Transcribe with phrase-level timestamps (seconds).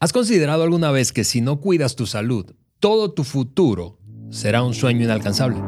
[0.00, 2.46] ¿Has considerado alguna vez que si no cuidas tu salud,
[2.78, 3.98] todo tu futuro
[4.30, 5.60] será un sueño inalcanzable?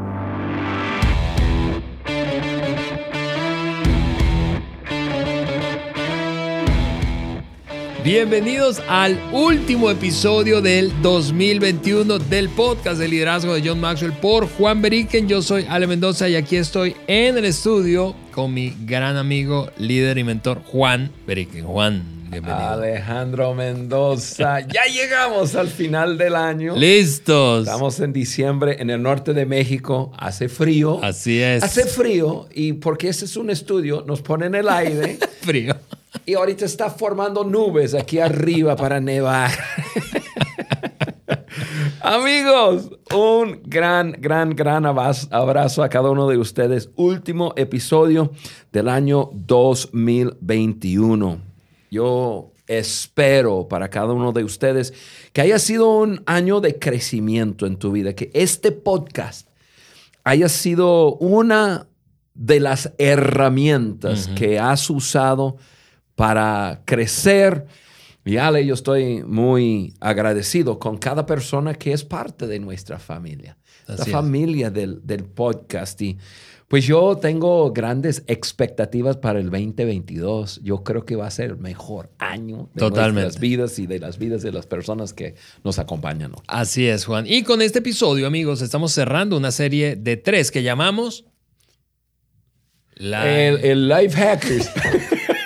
[8.04, 14.80] Bienvenidos al último episodio del 2021 del podcast de liderazgo de John Maxwell por Juan
[14.80, 15.26] Beriken.
[15.26, 20.18] Yo soy Ale Mendoza y aquí estoy en el estudio con mi gran amigo, líder
[20.18, 21.64] y mentor Juan Beriken.
[21.64, 22.68] Juan, bienvenido.
[22.68, 26.76] Alejandro Mendoza, ya llegamos al final del año.
[26.76, 27.66] Listos.
[27.66, 30.12] Estamos en diciembre en el norte de México.
[30.16, 31.02] Hace frío.
[31.02, 31.62] Así es.
[31.62, 35.18] Hace frío y porque este es un estudio, nos ponen el aire.
[35.40, 35.74] frío.
[36.24, 39.50] Y ahorita está formando nubes aquí arriba para nevar.
[42.02, 46.90] Amigos, un gran, gran, gran abrazo a cada uno de ustedes.
[46.96, 48.32] Último episodio
[48.72, 51.49] del año 2021.
[51.90, 54.94] Yo espero para cada uno de ustedes
[55.32, 59.48] que haya sido un año de crecimiento en tu vida, que este podcast
[60.22, 61.88] haya sido una
[62.34, 65.56] de las herramientas que has usado
[66.14, 67.66] para crecer.
[68.24, 73.56] Y Ale, yo estoy muy agradecido con cada persona que es parte de nuestra familia,
[73.86, 76.00] la familia del, del, podcast.
[76.02, 76.18] Y
[76.70, 80.60] pues yo tengo grandes expectativas para el 2022.
[80.62, 83.22] Yo creo que va a ser el mejor año de Totalmente.
[83.22, 86.30] nuestras vidas y de las vidas de las personas que nos acompañan.
[86.46, 87.24] Así es, Juan.
[87.26, 91.24] Y con este episodio, amigos, estamos cerrando una serie de tres que llamamos...
[92.94, 94.70] El, el Life Hackers.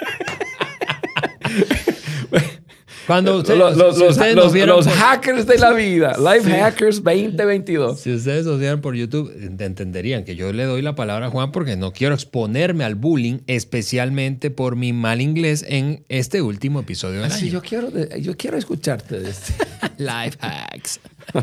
[3.07, 6.17] Cuando ustedes, los, los, si ustedes los, nos vieron los por- hackers de la vida,
[6.19, 8.01] Life Hackers 2022.
[8.01, 11.53] Si ustedes nos vieran por YouTube, entenderían que yo le doy la palabra a Juan
[11.53, 17.21] porque no quiero exponerme al bullying, especialmente por mi mal inglés en este último episodio
[17.23, 17.53] del Así, año.
[17.55, 19.53] yo, quiero, yo quiero escucharte de este.
[19.99, 21.01] Life hacks.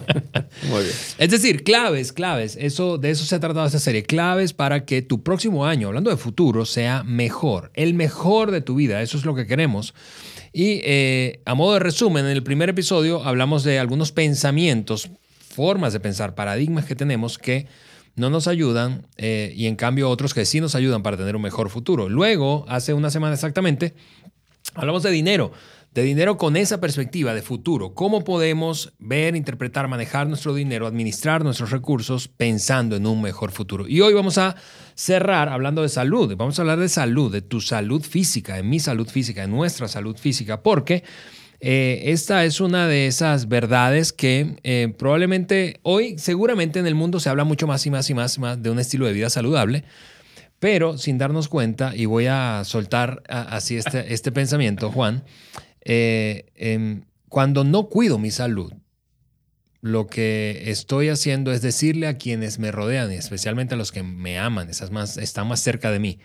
[0.70, 0.96] Muy bien.
[1.18, 2.58] Es decir, claves, claves.
[2.60, 4.04] Eso, de eso se ha tratado esta serie.
[4.04, 7.72] Claves para que tu próximo año, hablando de futuro, sea mejor.
[7.74, 9.02] El mejor de tu vida.
[9.02, 9.94] Eso es lo que queremos.
[10.54, 15.94] Y eh, a modo de resumen, en el primer episodio hablamos de algunos pensamientos, formas
[15.94, 17.68] de pensar, paradigmas que tenemos que
[18.16, 21.42] no nos ayudan eh, y en cambio otros que sí nos ayudan para tener un
[21.42, 22.10] mejor futuro.
[22.10, 23.94] Luego, hace una semana exactamente,
[24.74, 25.52] Hablamos de dinero,
[25.94, 27.94] de dinero con esa perspectiva de futuro.
[27.94, 33.88] ¿Cómo podemos ver, interpretar, manejar nuestro dinero, administrar nuestros recursos pensando en un mejor futuro?
[33.88, 34.56] Y hoy vamos a
[34.96, 36.34] cerrar hablando de salud.
[36.38, 39.90] Vamos a hablar de salud, de tu salud física, de mi salud física, de nuestra
[39.90, 41.04] salud física, porque
[41.60, 47.20] eh, esta es una de esas verdades que eh, probablemente hoy, seguramente en el mundo
[47.20, 49.84] se habla mucho más y más y más, de un estilo de vida saludable.
[50.60, 55.24] Pero sin darnos cuenta, y voy a soltar así este, este pensamiento, Juan,
[55.82, 58.74] eh, em, cuando no cuido mi salud,
[59.82, 64.38] lo que estoy haciendo es decirle a quienes me rodean, especialmente a los que me
[64.38, 66.20] aman, esas más, están más cerca de mí,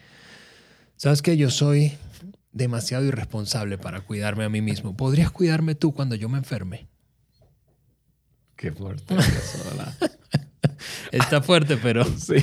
[0.97, 1.93] sabes que yo soy
[2.53, 4.97] demasiado irresponsable para cuidarme a mí mismo.
[4.97, 6.87] ¿Podrías cuidarme tú cuando yo me enferme?
[8.57, 9.15] Qué fuerte.
[11.13, 12.05] Está fuerte, pero...
[12.19, 12.35] Sí.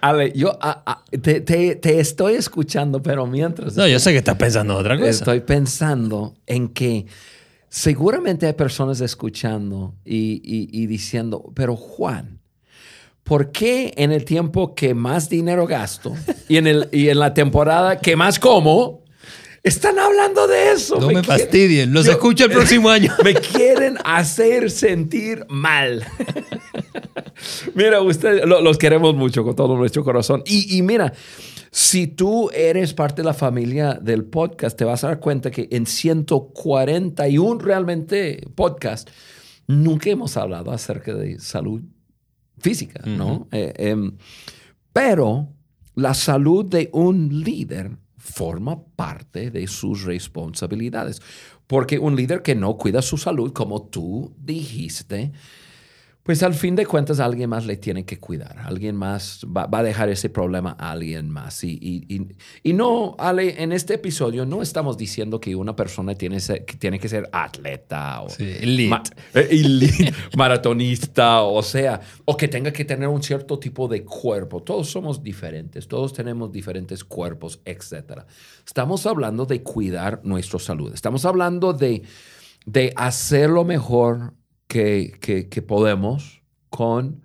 [0.00, 4.18] Ale, yo ah, ah, te, te- te estoy escuchando, pero mientras No, yo sé que
[4.18, 5.10] estás pensando otra cosa.
[5.10, 7.06] estoy pensando en que
[7.68, 12.40] seguramente hay personas escuchando y, y- y diciendo, pero Juan,
[13.24, 16.14] ¿por qué en el tiempo que más dinero gasto
[16.48, 19.04] y en, el, y en la temporada que más como,
[19.64, 21.00] están hablando de eso?
[21.00, 23.12] No me, quieren- fastidien, los Yo- escucho el próximo año.
[23.24, 26.04] me quieren hacer sentir mal.
[27.76, 30.42] Mira, ustedes lo- los queremos mucho con todo nuestro corazón.
[30.46, 31.12] Y, y mira,
[31.70, 35.68] si tú eres parte de la familia del podcast, te vas a dar cuenta que
[35.70, 39.08] en 141 realmente podcast,
[39.66, 41.82] nunca hemos hablado acerca de salud
[42.58, 43.46] física, ¿no?
[43.52, 44.16] Eh, em,
[44.92, 45.48] pero
[45.94, 51.20] la salud de un líder forma parte de sus responsabilidades.
[51.66, 55.32] Porque un líder que no cuida su salud, como tú dijiste,
[56.26, 58.58] pues al fin de cuentas alguien más le tiene que cuidar.
[58.58, 61.62] Alguien más va, va a dejar ese problema a alguien más.
[61.64, 62.26] Y, y- y-
[62.64, 66.98] y no, Ale, en este episodio no estamos diciendo que una persona tiene, que, tiene
[66.98, 68.90] que ser atleta o Sí, elite.
[68.90, 69.02] ma-
[69.34, 74.62] eh, elite, maratonista, o sea, o que tenga que tener un cierto tipo de cuerpo.
[74.62, 78.22] Todos somos diferentes, todos tenemos diferentes cuerpos, etc.
[78.66, 80.92] Estamos hablando de cuidar nuestra salud.
[80.92, 82.02] Estamos hablando de,
[82.64, 84.32] de hacer lo mejor
[84.66, 87.22] que, que- que podemos con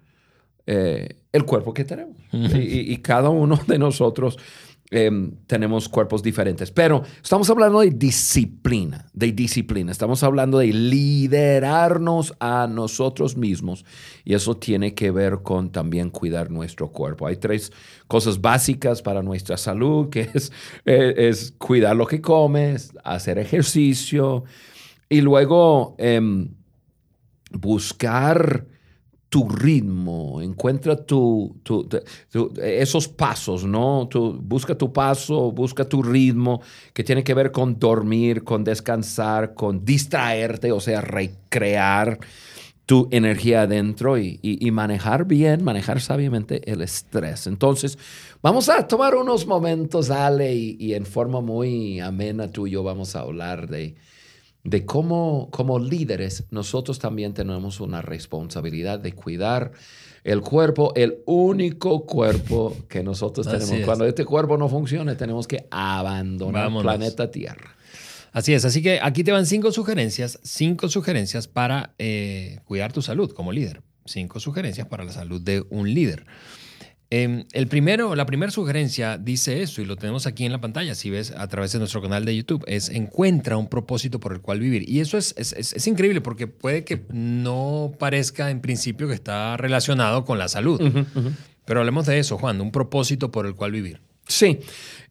[0.68, 2.18] eh, el cuerpo que tenemos.
[2.34, 4.38] y cada uno de nosotros
[4.90, 6.70] em, tenemos cuerpos diferentes.
[6.72, 9.92] Pero estamos hablando de disciplina, de disciplina.
[9.92, 13.86] Estamos hablando de liderarnos a nosotros mismos.
[14.24, 17.28] Y eso tiene que ver con también cuidar nuestro cuerpo.
[17.28, 17.72] Hay tres
[18.08, 20.52] cosas básicas para nuestra salud, que es,
[20.86, 24.44] eh, es cuidar lo que comes, hacer ejercicio
[25.10, 26.50] y luego em,
[27.52, 28.66] buscar
[29.32, 31.06] tu ritmo, encuentra
[32.62, 34.10] esos pasos, ¿no?
[34.42, 36.62] busca tu paso, busca tu ritmo,
[36.92, 42.20] que tiene que ver con dormir, con descansar, con distraerte, o sea, recrear
[42.86, 47.48] tu energía adentro y, manejar bien, manejar sabiamente el estrés.
[47.48, 47.98] Entonces,
[48.42, 53.16] vamos a tomar unos momentos, Ale, y, en forma muy amena tú y yo vamos
[53.16, 53.96] a hablar de
[54.64, 59.72] de cómo como líderes nosotros también tenemos una responsabilidad de cuidar
[60.24, 63.86] el cuerpo, el único cuerpo que nosotros tenemos.
[63.86, 67.76] Cuando este cuerpo no funcione, tenemos que abandonar el planeta Tierra.
[68.32, 73.02] Así es, así que aquí te van cinco sugerencias, cinco sugerencias para eh, cuidar tu
[73.02, 76.26] salud como líder, cinco sugerencias para la salud de un líder.
[77.14, 80.96] Em, el primero, la primera sugerencia dice eso y lo tenemos aquí en la pantalla,
[80.96, 84.40] si ves a través de nuestro canal de YouTube, es encuentra un propósito por el
[84.40, 84.90] cual vivir.
[84.90, 90.24] Y eso es, es, increíble porque puede que no parezca en principio que está relacionado
[90.24, 90.82] con la salud.
[91.66, 94.00] Pero hablemos de eso, Juan, un propósito por el cual vivir.
[94.26, 94.60] Sí,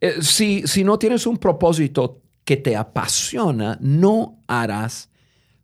[0.00, 5.10] eh, si, si no tienes un propósito que te apasiona, no harás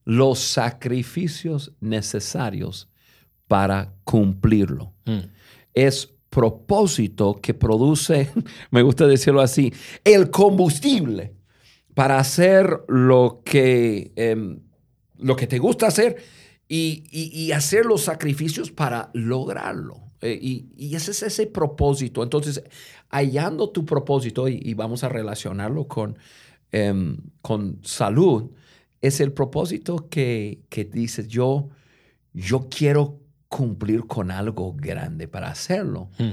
[0.04, 2.90] los sacrificios necesarios
[3.48, 4.92] para cumplirlo.
[5.06, 5.20] Mm.
[5.72, 8.30] Es propósito que produce,
[8.70, 9.72] me gusta decirlo así,
[10.04, 11.32] el combustible
[11.94, 14.60] para hacer lo que, em,
[15.16, 16.16] lo que te gusta hacer
[16.68, 20.12] y, hacer los sacrificios para lograrlo.
[20.20, 22.22] Eh, y, ese es ese propósito.
[22.22, 22.62] Entonces,
[23.08, 26.18] hallando tu propósito, y, vamos a relacionarlo con,
[26.70, 28.50] em, con salud,
[29.00, 31.70] es el propósito que, que dices, yo,
[32.34, 36.10] yo quiero cumplir con algo grande para hacerlo.
[36.18, 36.32] Hmm.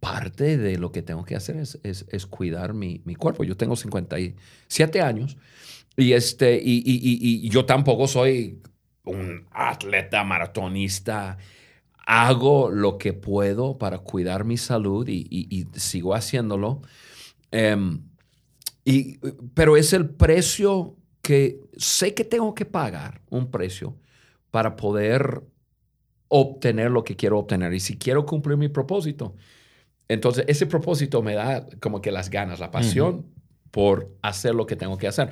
[0.00, 3.42] Parte de lo que tengo que hacer es, es, cuidar mi, mi, cuerpo.
[3.44, 5.38] Yo tengo 57 años
[5.96, 8.60] y, este, y, y, y yo tampoco soy
[9.08, 11.38] un atleta maratonista.
[12.06, 16.82] Hago lo que puedo para cuidar mi salud y, sigo haciéndolo.
[17.50, 18.02] Em,
[18.84, 19.18] y,
[19.54, 23.96] pero es el precio que sé que tengo que pagar, un precio,
[24.50, 25.42] para poder
[26.28, 27.72] obtener lo que quiero obtener.
[27.74, 29.34] Y si quiero cumplir mi propósito,
[30.08, 33.26] entonces ese propósito me da como que las ganas, la pasión
[33.70, 35.30] por hacer lo que tengo que hacer.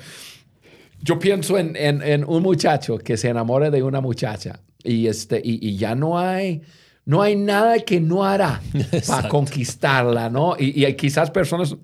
[1.01, 5.77] Yo pienso en, en, un muchacho que se enamora de una muchacha y, este, y,
[5.77, 6.63] ya no hay,
[7.05, 8.61] no hay nada que no hará
[9.07, 10.57] para conquistarla, ¿no?
[10.59, 11.77] Y, y quizás personas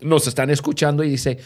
[0.00, 1.38] nos están escuchando y dice,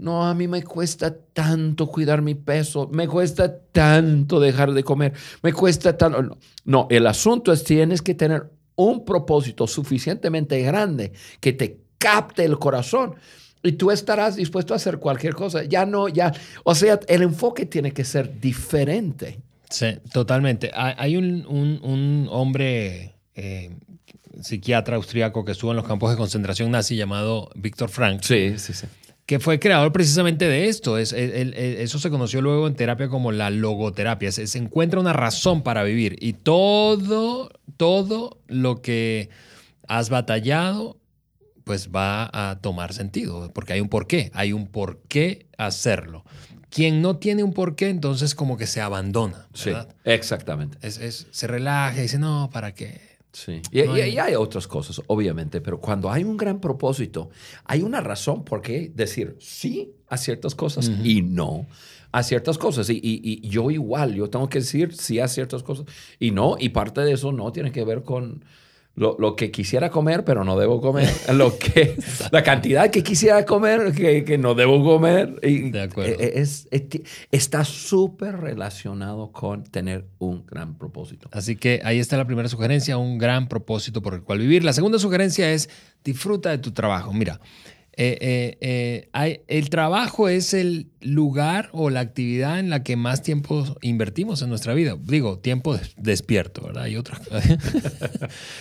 [0.00, 5.12] no, a mí me cuesta tanto cuidar mi peso, me cuesta tanto dejar de comer,
[5.42, 6.38] me cuesta tanto...
[6.64, 12.58] No, el asunto es tienes que tener un propósito suficientemente grande que te capte el
[12.58, 13.16] corazón
[13.62, 15.64] y tú estarás dispuesto a hacer cualquier cosa.
[15.64, 16.32] Ya no, ya,
[16.64, 19.38] o sea, el enfoque tiene que ser diferente.
[19.68, 20.70] Sí, totalmente.
[20.74, 23.76] Hay un, hombre eh,
[24.40, 28.22] psiquiatra austriaco que estuvo en los campos de concentración nazi llamado Víctor Frank.
[28.22, 28.86] Sí, sí, sí.
[29.30, 30.98] Que fue creador precisamente de esto.
[30.98, 34.32] Es, eso se conoció luego en terapia como la logoterapia.
[34.32, 39.30] Se, encuentra una razón para vivir y todo, todo lo que
[39.86, 40.98] has batallado,
[41.62, 46.24] pues va a tomar sentido, porque hay un porqué, hay un porqué hacerlo.
[46.68, 49.46] Quien no tiene un porqué, entonces como que se abandona.
[49.64, 49.90] ¿verdad?
[49.90, 50.76] Sí, exactamente.
[50.82, 53.09] Es, se relaja y dice, no, ¿para qué?
[53.32, 53.62] Sí.
[53.70, 57.30] Y, hay otras cosas, obviamente, pero cuando hay un gran propósito,
[57.64, 61.66] hay una razón por qué decir sí a ciertas cosas y no
[62.12, 62.90] a ciertas cosas.
[62.90, 65.86] Y, y, yo igual, yo tengo que decir sí a ciertas cosas
[66.18, 68.44] y no, y parte de eso no tiene que ver con
[68.94, 71.08] lo, que quisiera comer, pero no debo comer.
[71.32, 71.96] Lo que,
[72.32, 75.36] la cantidad que quisiera comer, que, que no debo comer.
[75.42, 76.20] Y de acuerdo.
[76.20, 76.68] E, e, es,
[77.30, 81.28] está súper relacionado con tener un gran propósito.
[81.32, 84.64] Así que ahí está la primera sugerencia, un gran propósito por el cual vivir.
[84.64, 85.70] La segunda sugerencia es
[86.04, 87.12] disfruta de tu trabajo.
[87.12, 87.40] Mira,
[88.02, 92.96] eh, eh, eh, hay, el trabajo es el lugar o la actividad en la que
[92.96, 94.96] más tiempo invertimos en nuestra vida.
[94.98, 96.86] Digo, tiempo despierto, ¿verdad?
[96.86, 97.20] Y otra.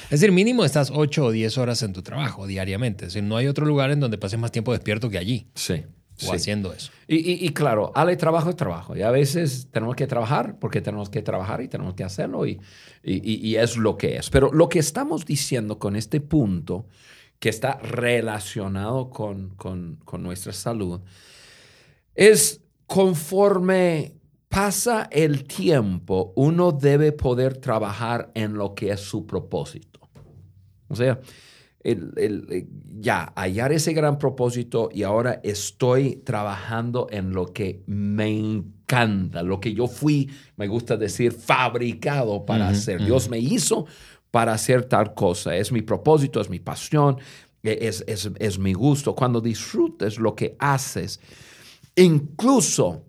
[0.04, 3.06] es decir, mínimo estás 8 o 10 horas en tu trabajo diariamente.
[3.06, 5.48] Es decir, no hay otro lugar en donde pases más tiempo despierto que allí.
[5.56, 5.86] Sí.
[6.28, 6.92] O haciendo eso.
[7.08, 8.98] Y, y, claro, Ale, trabajo es trabajo.
[8.98, 12.60] Y a veces tenemos que trabajar porque tenemos que trabajar y tenemos que hacerlo y,
[13.04, 14.30] y es lo que es.
[14.30, 16.88] Pero lo que estamos diciendo con este punto
[17.40, 21.02] que está relacionado con, con, con nuestra salud,
[22.16, 24.20] es conforme
[24.50, 30.00] pasa el tiempo, uno debe poder trabajar en lo que es su propósito.
[30.90, 31.20] O sea,
[31.82, 32.68] el,
[33.00, 39.60] ya hallar ese gran propósito y ahora estoy trabajando en lo que me encanta, lo
[39.60, 43.06] que yo fui, me gusta decir, fabricado para hacer.
[43.06, 43.86] Dios me hizo
[44.32, 45.56] para hacer tal cosa.
[45.56, 47.18] Es mi propósito, es mi pasión,
[47.64, 49.16] e, es, es, es mi gusto.
[49.16, 51.20] Cuando disfrutes lo que haces,
[51.96, 53.06] incluso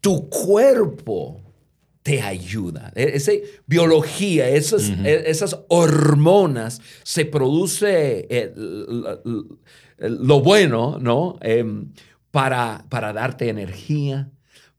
[0.00, 1.40] tu cuerpo
[2.02, 2.92] te ayuda.
[2.94, 3.32] E, esa
[3.66, 8.26] biología, esas, e, esas hormonas, se produce
[9.98, 11.38] lo bueno, ¿no?
[11.40, 11.92] Em,
[12.30, 14.30] para, para darte energía,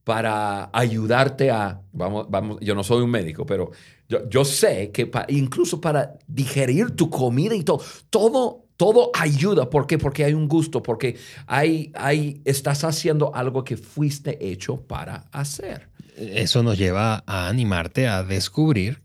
[0.04, 3.72] para ayudarte a, vamos, vamos, yo no soy un médico, pero
[4.12, 9.70] yo, yo sé que incluso para digerir tu comida y todo, todo todo ayuda.
[9.70, 10.00] ¿Por qué?
[10.00, 11.16] Porque hay un gusto, porque
[11.46, 15.88] hay, hay, estás haciendo algo que fuiste hecho para hacer.
[16.18, 19.04] Eso nos lleva a animarte a descubrir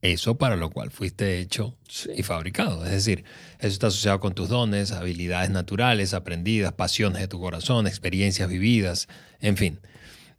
[0.00, 1.76] eso para lo cual fuiste hecho
[2.16, 2.84] y fabricado.
[2.84, 3.22] Es decir,
[3.60, 9.06] eso está asociado con tus dones, habilidades naturales, aprendidas, pasiones de tu corazón, experiencias vividas,
[9.40, 9.78] en fin.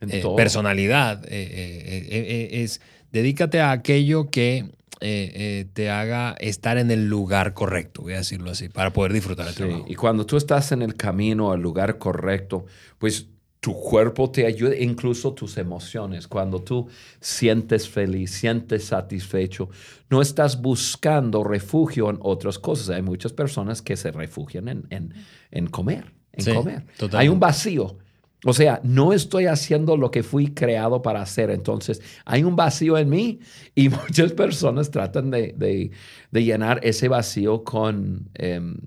[0.02, 1.24] Eh, personalidad.
[1.26, 2.82] Eh, eh, es,
[3.14, 8.18] dedícate a aquello que eh, eh, te haga estar en el lugar correcto, voy a
[8.18, 9.86] decirlo así, para poder disfrutar el trabajo.
[9.88, 12.66] Y cuando tú estás en el camino al lugar correcto,
[12.98, 13.28] pues
[13.60, 16.28] tu cuerpo te ayuda, incluso tus emociones.
[16.28, 16.90] Cuando tú
[17.22, 19.70] sientes feliz, sientes satisfecho,
[20.10, 22.90] no estás buscando refugio en otras cosas.
[22.90, 25.14] Hay muchas personas que se refugian en,
[25.52, 26.86] en, comer, en comer.
[27.14, 27.98] Hay un vacío
[28.46, 31.50] o sea, no estoy haciendo lo que fui creado para hacer.
[31.50, 33.40] Entonces, hay un vacío en mí
[33.74, 35.92] y muchas personas tratan de,
[36.32, 38.78] llenar ese vacío con, em,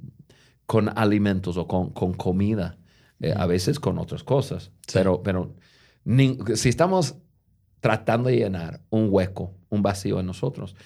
[0.67, 2.79] con alimentos o con, comida,
[3.21, 4.73] eh, a veces con otras cosas.
[4.93, 5.55] Pero, pero
[6.55, 7.17] si estamos
[7.81, 10.77] tratando de llenar un hueco, un vacío en nosotros,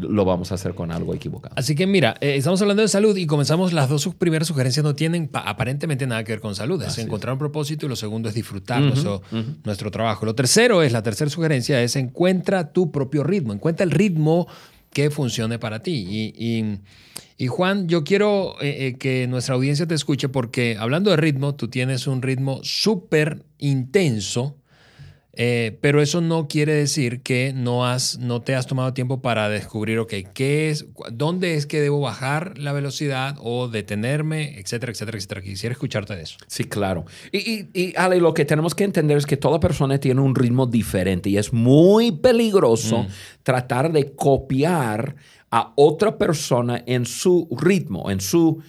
[0.00, 1.54] lo vamos a hacer con algo equivocado.
[1.56, 4.94] Así que mira, eh, estamos hablando de salud y comenzamos, las dos primeras sugerencias no
[4.94, 8.34] tienen aparentemente nada que ver con salud, es encontrar un propósito y lo segundo es
[8.34, 10.26] disfrutar nuestro, trabajo.
[10.26, 14.46] Lo tercero es, la tercera sugerencia es encuentra tu propio ritmo, encuentra el ritmo
[14.92, 16.32] que funcione para ti.
[17.38, 21.54] Y, Juan, yo quiero eh, eh, que nuestra audiencia te escuche porque hablando de ritmo,
[21.54, 24.59] tú tienes un ritmo súper intenso
[25.32, 29.48] eh, pero eso no quiere decir que no, has, no te has tomado tiempo para
[29.48, 35.18] descubrir, ok, ¿qué es, dónde es que debo bajar la velocidad o detenerme, etcétera, etcétera,
[35.18, 35.42] etcétera.
[35.42, 36.36] Quisiera escucharte de eso.
[36.48, 37.04] Sí, claro.
[37.30, 40.66] Y, y, Ale, lo que tenemos que entender es que toda persona tiene un ritmo
[40.66, 43.08] diferente y es muy peligroso mm.
[43.44, 45.14] tratar de copiar
[45.50, 48.62] a otra persona en su ritmo, en su,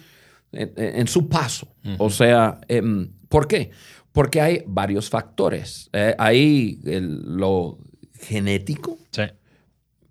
[0.52, 1.68] en, su paso.
[1.98, 3.70] O sea, em, ¿por qué?
[4.12, 5.88] Porque hay varios factores.
[5.92, 7.78] Eh, hay lo
[8.12, 8.98] genético,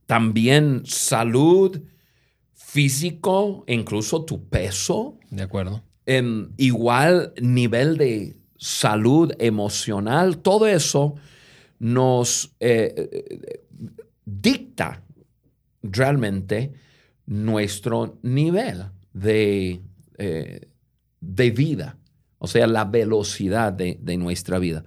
[0.06, 1.82] también salud,
[2.54, 5.18] físico, incluso tu peso.
[5.30, 5.84] De acuerdo.
[6.06, 11.16] En igual nivel de salud emocional, todo eso
[11.80, 13.62] nos eh,
[14.26, 15.04] dicta
[15.84, 16.74] realmente
[17.26, 19.82] nuestro nivel de,
[20.18, 20.68] eh,
[21.20, 21.98] de vida
[22.44, 24.84] o sea, la velocidad de, nuestra vida.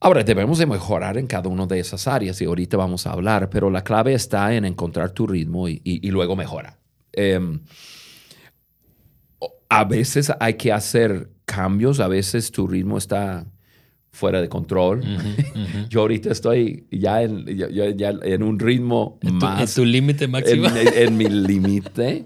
[0.00, 3.50] Ahora, debemos de mejorar en cada una de esas áreas y ahorita vamos a hablar,
[3.50, 6.78] pero la clave está en encontrar tu ritmo y, luego mejora.
[7.12, 7.60] Em,
[9.68, 13.44] a veces hay que hacer cambios, a veces tu ritmo está
[14.10, 15.02] fuera de control.
[15.90, 19.76] Yo ahorita estoy ya en, en un ritmo más...
[19.76, 20.66] En tu límite máximo.
[20.74, 22.24] En, mi límite.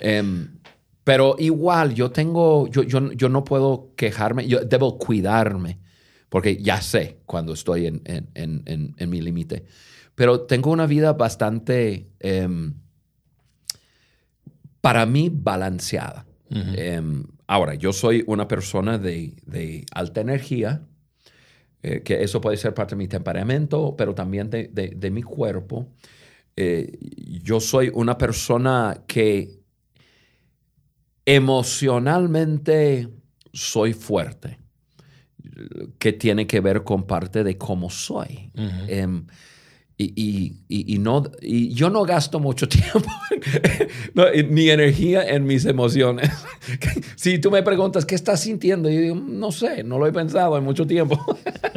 [0.00, 0.61] Em,
[1.04, 5.80] pero igual yo tengo, yo, yo, yo no puedo quejarme, yo debo cuidarme,
[6.28, 9.64] porque ya sé cuando estoy en, en, en, en mi límite.
[10.14, 12.74] Pero tengo una vida bastante, em,
[14.80, 16.26] para mí, balanceada.
[16.50, 20.82] Em, ahora, yo soy una persona de, de alta energía,
[21.82, 25.22] eh, que eso puede ser parte de mi temperamento, pero también de, de, de mi
[25.22, 25.88] cuerpo.
[26.56, 26.98] Eh,
[27.42, 29.61] yo soy una persona que
[31.26, 33.08] emocionalmente
[33.52, 34.58] soy fuerte,
[35.98, 38.50] que tiene que ver con parte de cómo soy.
[38.88, 39.26] Em,
[39.98, 43.08] y, no, y yo no gasto mucho tiempo
[44.48, 46.30] ni energía en mis emociones.
[47.16, 50.56] si tú me preguntas qué estás sintiendo, yo digo, no sé, no lo he pensado
[50.56, 51.18] en mucho tiempo.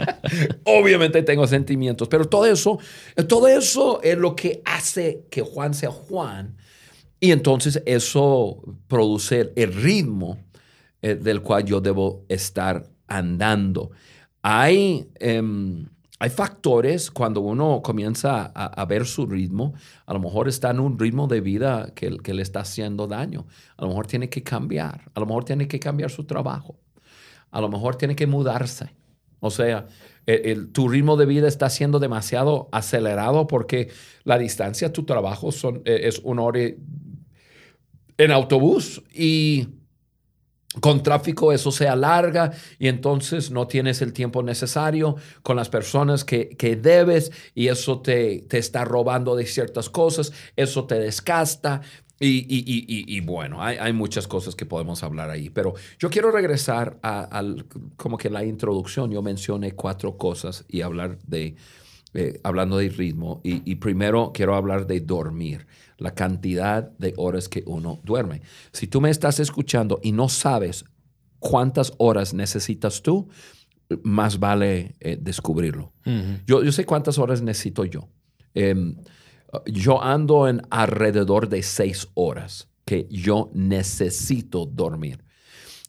[0.64, 2.80] Obviamente tengo sentimientos, pero todo eso,
[3.28, 6.58] todo eso es lo que hace que Juan sea Juan
[7.20, 10.38] Y entonces eso produce el ritmo
[11.02, 13.92] eh, del cual yo debo estar andando.
[14.42, 15.88] Hay, em,
[16.20, 19.74] hay factores cuando uno comienza a, ver su ritmo,
[20.06, 23.46] a lo mejor está en un ritmo de vida que, que, le está haciendo daño,
[23.78, 26.76] a lo mejor tiene que cambiar, a lo mejor tiene que cambiar su trabajo,
[27.52, 28.90] a lo mejor tiene que mudarse.
[29.40, 29.88] O sea,
[30.26, 33.90] el, tu ritmo de vida está siendo demasiado acelerado porque
[34.24, 36.62] la distancia a tu trabajo son, eh, es una hora
[38.18, 39.68] en autobús y
[40.80, 46.24] con tráfico eso se alarga y entonces no tienes el tiempo necesario con las personas
[46.24, 51.82] que, que debes y eso te, te, está robando de ciertas cosas, eso te desgasta.
[52.18, 56.10] Y, y, y, y bueno, hay, hay, muchas cosas que podemos hablar ahí, pero yo
[56.10, 57.44] quiero regresar a,
[57.98, 59.12] como que la introducción.
[59.12, 61.58] Yo mencioné cuatro cosas y hablar de,
[62.16, 63.42] eh, hablando de ritmo.
[63.44, 65.68] Y, primero quiero hablar de dormir
[65.98, 68.42] la cantidad de horas que uno duerme.
[68.72, 70.86] Si tú me estás escuchando y no sabes
[71.40, 73.28] cuántas horas necesitas tú,
[74.04, 75.94] más vale eh, descubrirlo.
[76.48, 78.08] yo, yo, sé cuántas horas necesito yo.
[78.54, 78.96] Em,
[79.66, 85.24] yo ando en alrededor de seis horas que yo necesito dormir.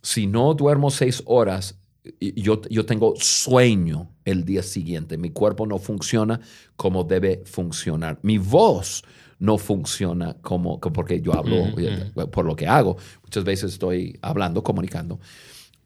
[0.02, 1.78] Si no duermo seis horas,
[2.20, 5.16] yo, yo tengo sueño el día siguiente.
[5.16, 6.40] Mi cuerpo no funciona
[6.76, 8.18] como debe funcionar.
[8.22, 9.02] Mi voz
[9.38, 12.96] no funciona como, porque yo hablo eh, por lo que hago.
[13.22, 15.20] Muchas veces estoy hablando, comunicando.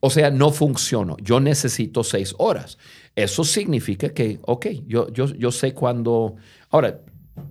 [0.00, 1.15] O sea, no funciona.
[1.23, 2.79] Yo necesito seis horas.
[3.15, 6.37] Eso significa que, ok, yo, yo, yo sé cuándo...
[6.71, 7.00] Ahora,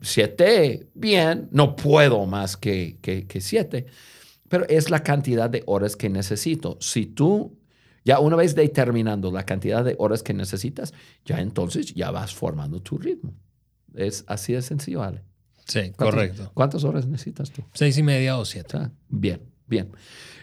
[0.02, 3.86] siete, bien, no puedo más que, que, que siete,
[4.48, 6.78] pero es la cantidad de horas que necesito.
[6.80, 7.59] Si tú
[8.10, 12.82] ya una vez determinando la cantidad de horas que necesitas, ya entonces ya vas formando
[12.82, 13.36] tu ritmo.
[13.94, 15.22] Es así de sencillo, Ale.
[15.68, 16.50] Sí, correcto.
[16.56, 17.64] ¿Cuántas horas necesitas tú?
[17.72, 18.78] Seis y media o siete.
[18.78, 19.92] Ah, bien, bien.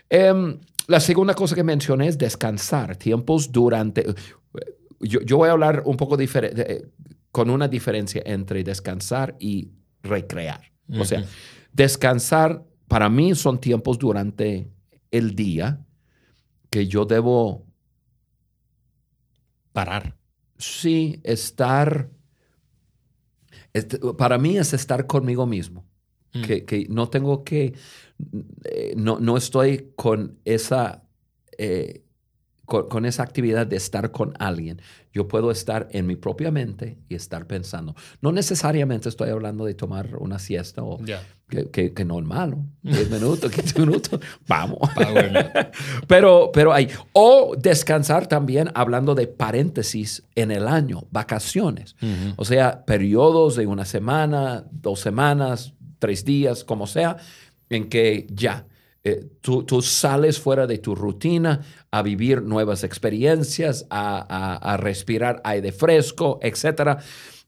[0.09, 4.15] Em, la segunda cosa que mencioné es descansar, tiempos durante...
[5.01, 6.93] Yo, yo voy a hablar un poco diferente,
[7.33, 9.73] con una diferencia entre descansar y
[10.05, 10.61] recrear.
[11.01, 11.25] O sea,
[11.73, 14.71] descansar para mí son tiempos durante
[15.11, 15.85] el día
[16.77, 17.65] que yo debo
[19.73, 20.15] parar.
[20.59, 22.11] Sí, estar
[23.73, 25.87] este, para mí es estar conmigo mismo.
[26.35, 26.43] Mm.
[26.43, 27.73] Que, no tengo que,
[28.65, 31.09] eh, no, no, estoy con esa,
[31.57, 32.05] eh,
[32.67, 34.83] con, esa actividad de estar con alguien.
[35.13, 37.95] Yo puedo estar en mi propia mente y estar pensando.
[38.21, 40.99] No necesariamente estoy hablando de tomar una siesta o
[41.49, 42.65] que, que, no es malo.
[42.83, 44.79] 10 minutos, 15 minutos, vamos.
[46.09, 46.89] pero, pero hay.
[47.13, 51.95] O descansar también hablando de paréntesis en el año, vacaciones.
[52.37, 57.17] O sea, periodos de una semana, dos semanas, tres días, como sea,
[57.71, 58.67] en que ya.
[59.09, 61.61] Eh, tú, tú, sales fuera de tu rutina
[61.93, 66.99] a vivir nuevas experiencias, a, a, a respirar aire fresco, etcétera.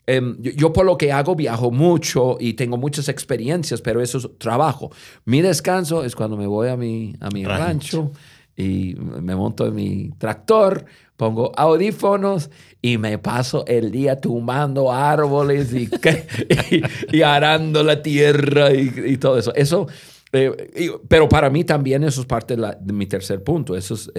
[0.06, 4.38] Em, yo, por lo que hago viajo mucho y tengo muchas experiencias, pero eso es
[4.38, 4.92] trabajo.
[5.24, 8.12] Mi descanso es cuando me voy a mi, a mi rancho.
[8.56, 10.84] y me monto en mi tractor,
[11.16, 15.90] pongo audífonos y me paso el día tumbando árboles y,
[17.12, 19.54] y, arando la tierra y, todo eso.
[19.54, 19.88] Eso,
[20.32, 24.10] eh, pero para mí también eso es parte de, mi tercer punto, eso es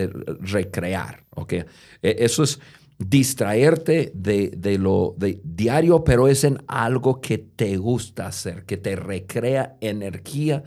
[0.42, 1.54] recrear, ¿ok?
[1.54, 1.66] E,
[2.02, 2.60] eso es
[3.00, 8.96] distraerte de, lo de diario, pero es en algo que te gusta hacer, que te
[8.96, 10.64] recrea energía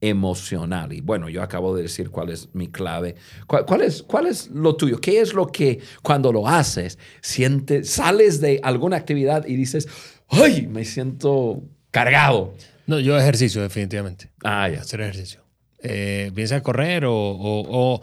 [0.00, 0.92] emocional.
[0.92, 3.14] Y bueno, yo acabo de decir cuál es mi clave.
[3.46, 5.00] ¿Cuál, es, cuál es lo tuyo?
[5.00, 9.88] ¿Qué es lo que cuando lo haces, sientes, sales de alguna actividad y dices,
[10.28, 10.66] ¡ay!
[10.66, 12.52] Me siento cargado.
[12.86, 14.30] No, yo ejercicio, definitivamente.
[14.44, 14.80] Ah, ya.
[14.80, 15.42] Hacer ejercicio.
[15.80, 18.00] Eh, piensa correr o,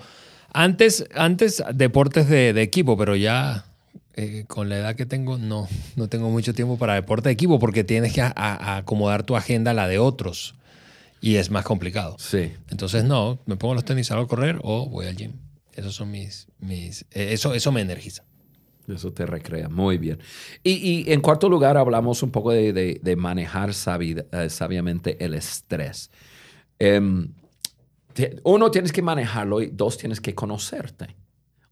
[0.53, 3.65] antes, antes deportes de, de equipo, pero ya
[4.15, 7.57] eh, con la edad que tengo, no, no tengo mucho tiempo para deporte de equipo
[7.57, 10.53] porque tienes que acomodar tu agenda a la de otros
[11.19, 12.15] y es más complicado.
[12.19, 12.51] Sí.
[12.69, 15.31] Entonces, no, me pongo los tenis, salgo a correr o voy al gym.
[15.73, 18.23] Esos son mis, mis eh, eso, eso me energiza.
[18.87, 20.19] Eso te recrea, muy bien.
[20.63, 26.11] Y, en cuarto lugar, hablamos un poco de, manejar eh, sabiamente el estrés.
[26.79, 27.29] Em,
[28.43, 31.15] uno, tienes que manejarlo y dos, tienes que conocerte.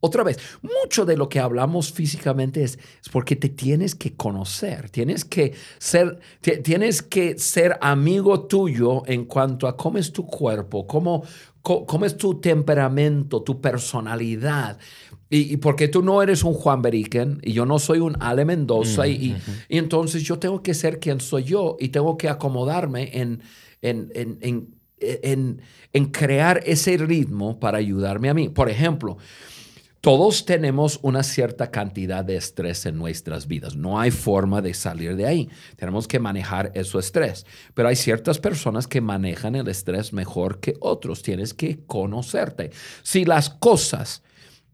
[0.03, 2.79] Otra vez, mucho de lo que hablamos físicamente es,
[3.11, 6.19] porque te tienes que conocer, tienes que ser,
[6.63, 11.23] tienes que ser amigo tuyo en cuanto a cómo es tu cuerpo, cómo,
[11.61, 14.79] cómo, es tu temperamento, tu personalidad.
[15.33, 19.07] Y, porque tú no eres un Juan Beriken y yo no soy un Ale Mendoza,
[19.07, 19.35] y,
[19.69, 23.41] entonces yo tengo que ser quien soy yo y tengo que acomodarme en,
[23.81, 25.61] en, en en,
[25.93, 28.49] en crear ese ritmo para ayudarme a mí.
[28.49, 29.17] Por ejemplo,
[30.01, 33.75] todos tenemos una cierta cantidad de estrés en nuestras vidas.
[33.75, 35.49] No hay forma de salir de ahí.
[35.75, 37.45] Tenemos que manejar ese estrés.
[37.73, 41.21] Pero hay ciertas personas que manejan el estrés mejor que otros.
[41.21, 42.71] Tienes que conocerte.
[43.03, 44.23] Si las cosas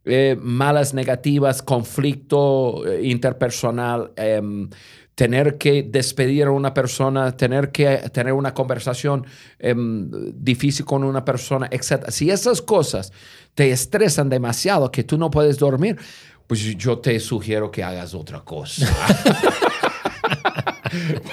[0.08, 4.70] eh, malas, negativas, conflicto eh, interpersonal, em,
[5.15, 9.26] tener que despedir a una persona, tener que tener una conversación
[9.60, 12.10] em, difícil con una persona, etc.
[12.10, 13.12] Si esas cosas
[13.56, 15.98] te estresan demasiado que tú no puedes dormir,
[16.46, 18.88] pues yo te sugiero que hagas otra cosa.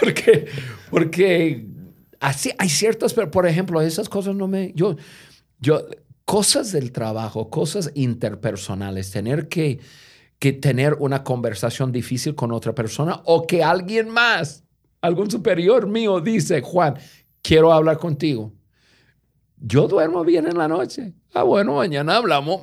[0.01, 0.47] porque,
[0.91, 1.67] porque
[2.21, 4.97] así hay ciertas, pero por ejemplo, esas cosas no me, yo,
[5.61, 5.87] yo,
[6.25, 9.81] cosas del trabajo, cosas interpersonales, tener que
[10.45, 14.63] que tener una conversación difícil con otra persona o que alguien más,
[15.01, 16.99] algún superior mío dice, Juan,
[17.41, 18.53] quiero hablar contigo.
[19.57, 21.15] Yo duermo bien en la noche.
[21.33, 22.63] Ah, bueno, mañana hablamos.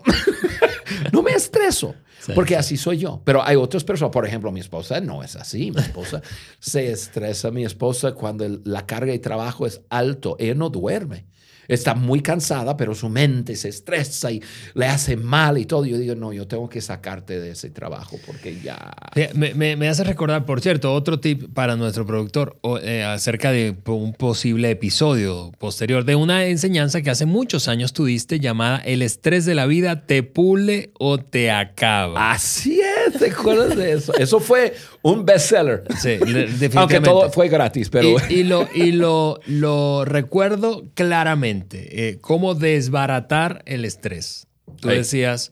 [1.11, 1.95] no me estreso.
[2.35, 3.21] porque así soy yo.
[3.25, 5.71] Pero hay otras personas, por ejemplo, mi esposa no es así.
[5.71, 6.21] Mi esposa
[6.59, 7.49] se estresa.
[7.49, 11.25] Mi esposa cuando la carga de trabajo es alto, ella no duerme
[11.73, 14.41] está muy cansada, pero su mente se estresa y
[14.73, 15.85] le hace mal y todo.
[15.85, 18.91] Yo digo, no, yo tengo que sacarte de ese trabajo porque ya...
[19.35, 24.69] Me, hace recordar, por cierto, otro tip para nuestro productor eh, acerca de un posible
[24.69, 29.65] episodio posterior de una enseñanza que hace muchos años tuviste llamada El estrés de la
[29.65, 32.31] vida te pule o te acaba.
[32.31, 34.13] Así es, ¿te acuerdas de eso?
[34.17, 35.83] Eso fue un bestseller.
[35.99, 36.77] Sí, definitivamente.
[36.77, 38.15] Aunque todo fue gratis, pero...
[38.29, 44.47] Y, lo, y lo, lo recuerdo claramente, eh, cómo desbaratar el estrés.
[44.79, 45.51] Tú decías,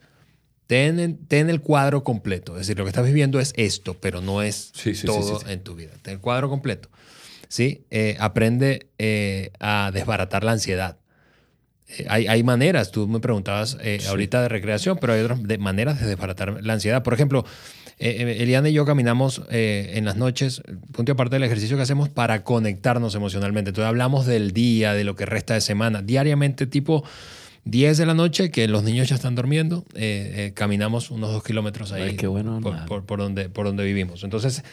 [0.67, 2.53] ten, ten, el cuadro completo.
[2.53, 4.71] Es decir, lo que estás viviendo es esto, pero no es
[5.05, 5.91] todo en tu vida.
[6.01, 6.89] Ten el cuadro completo.
[7.47, 7.85] ¿sí?
[7.89, 10.97] Eh, aprende eh, a desbaratar la ansiedad.
[12.07, 16.63] hay, hay, maneras, tú me preguntabas ahorita de recreación, pero hay otras maneras de desbaratar
[16.63, 17.03] la ansiedad.
[17.03, 17.45] Por ejemplo,
[18.01, 20.61] eh, eh, Eliana y yo caminamos eh, en las noches,
[20.93, 23.71] punto y aparte del ejercicio que hacemos para conectarnos emocionalmente.
[23.71, 26.01] Entonces hablamos del día, de lo que resta de semana.
[26.01, 27.03] Diariamente, tipo
[27.65, 29.83] 10 de la noche, que los niños ya están durmiendo,
[30.53, 34.23] caminamos unos dos kilómetros ahí qué bueno, por, donde, por donde vivimos.
[34.23, 34.63] Entonces,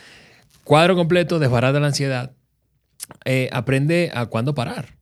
[0.63, 2.33] cuadro completo, desbarata la ansiedad.
[3.51, 4.95] aprende a cuándo parar.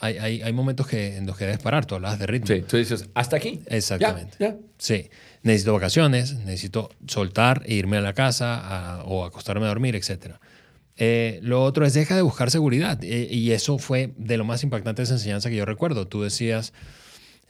[0.00, 2.48] Hay, hay, hay, momentos que, en los que debes parar, tú hablas de ritmo.
[2.48, 3.62] Sí, tú dices, hasta aquí.
[3.68, 4.58] Exactamente.
[4.76, 5.08] Sí
[5.44, 10.36] necesito vacaciones, necesito soltar e irme a la casa o acostarme a dormir, etc.
[10.96, 12.98] Eh, lo otro es deja de buscar seguridad.
[13.04, 16.08] Eh, y eso fue de lo más impactante de esa enseñanza que yo recuerdo.
[16.08, 16.72] Tú decías,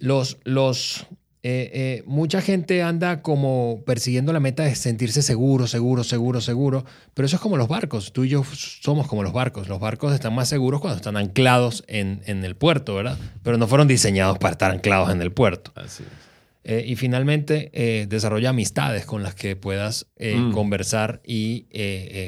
[0.00, 1.06] los, los,
[1.44, 6.84] eh, mucha gente anda como persiguiendo la meta de sentirse seguro, seguro, seguro, seguro.
[7.14, 8.12] Pero eso es como los barcos.
[8.12, 9.68] Tú y yo somos como los barcos.
[9.68, 13.18] Los barcos están más seguros cuando están anclados en, en el puerto, ¿verdad?
[13.44, 15.70] Pero no fueron diseñados para estar anclados en el puerto.
[15.76, 16.33] Así es.
[16.66, 20.52] Eh, y finalmente, eh, desarrolla amistades con las que puedas eh, mm.
[20.52, 21.66] conversar y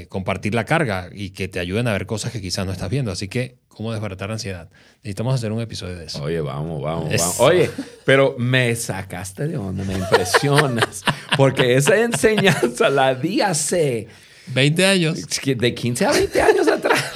[0.09, 3.11] compartir la carga y que te ayuden a ver cosas que quizás no estás viendo.
[3.11, 4.69] Así que, ¿cómo desbaratar ansiedad?
[4.99, 6.23] Necesitamos hacer un episodio de eso.
[6.23, 7.41] Oye, vamos, vamos, vamos.
[7.41, 7.71] Oye,
[8.05, 11.03] pero me sacaste de onda, me impresionas.
[11.39, 14.09] porque esa enseñanza la di hace...
[14.49, 15.27] 20 años.
[15.45, 17.16] De 15 a 20 años atrás.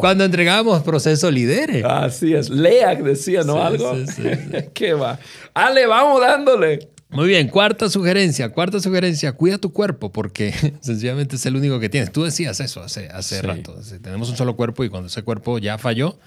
[0.00, 1.84] Cuando entregábamos proceso líderes.
[1.84, 2.50] Así es.
[2.50, 3.62] Lea decía, ¿no?
[3.62, 3.94] Algo.
[4.06, 4.22] Sí, sí,
[4.74, 5.18] ¿Qué va?
[5.54, 6.88] Ale, vamos dándole.
[7.10, 11.90] Muy bien, cuarta sugerencia, cuarta sugerencia, cuida tu cuerpo porque sencillamente es el único que
[11.90, 12.10] tienes.
[12.10, 13.76] Tú decías eso hace, hace rato.
[14.00, 16.18] Tenemos un solo cuerpo y cuando ese cuerpo ya falló,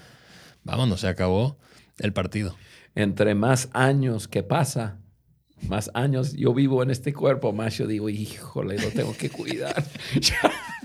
[0.62, 1.58] vámonos, se acabó
[1.98, 2.56] el partido.
[2.94, 4.98] Entre más años que pasa,
[5.68, 9.84] más años yo vivo en este cuerpo, más yo digo, híjole, lo tengo que cuidar.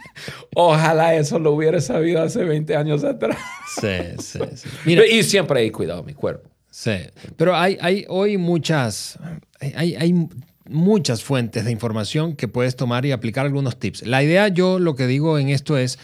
[0.55, 3.37] Ojalá eso lo hubiera sabido hace 20 años atrás.
[3.79, 3.87] Sí,
[4.19, 4.69] sí, sí.
[5.11, 6.49] y siempre he cuidado mi cuerpo.
[6.69, 6.95] Sí,
[7.35, 9.19] pero hay, hay hoy muchas,
[9.59, 10.27] hay, hay
[10.71, 14.07] muchas fuentes de información que puedes tomar y aplicar algunos tips.
[14.07, 15.99] La idea, yo lo que digo en esto es,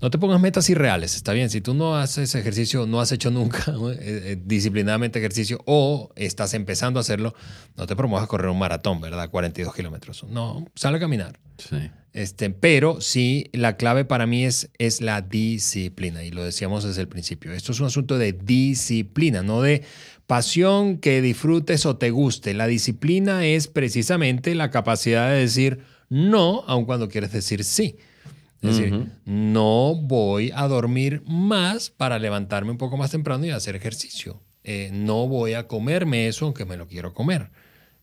[0.00, 1.50] no te pongas metas irreales, está bien.
[1.50, 6.54] Si tú no haces ejercicio, no has hecho nunca eh, eh, disciplinadamente ejercicio o estás
[6.54, 7.34] empezando a hacerlo,
[7.76, 9.30] no te promuevas a correr un maratón, ¿verdad?
[9.30, 10.24] 42 kilómetros.
[10.24, 11.38] No, sale a caminar.
[11.58, 11.90] Sí.
[12.16, 17.02] Este, pero sí, la clave para mí es, es la disciplina y lo decíamos desde
[17.02, 17.52] el principio.
[17.52, 19.82] Esto es un asunto de disciplina, no de
[20.26, 22.54] pasión que disfrutes o te guste.
[22.54, 27.98] La disciplina es precisamente la capacidad de decir no, aun cuando quieres decir sí.
[28.62, 33.76] Es decir, no voy a dormir más para levantarme un poco más temprano y hacer
[33.76, 34.40] ejercicio.
[34.64, 37.50] Eh, no voy a comerme eso aunque me lo quiero comer.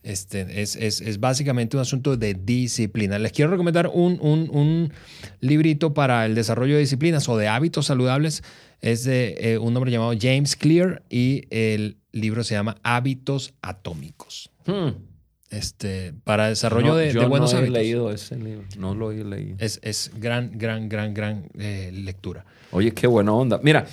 [0.03, 3.17] Este, es, es, es, básicamente un asunto de disciplina.
[3.19, 4.93] Les quiero recomendar un, un, un,
[5.39, 8.43] librito para el desarrollo de disciplinas o de hábitos saludables.
[8.81, 14.51] Es de eh, un hombre llamado James Clear y el libro se llama Hábitos Atómicos.
[14.65, 14.89] Hmm.
[15.49, 17.69] Este, para desarrollo de, buenos hábitos.
[17.69, 19.55] No he leído ese libro, no lo he leído.
[19.59, 22.43] Es, es gran, gran, gran, gran eh, lectura.
[22.71, 23.59] Oye, qué buena onda.
[23.63, 23.85] Mira,